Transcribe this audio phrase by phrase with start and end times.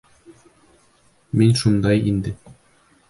[1.41, 2.35] Мин шундай инде.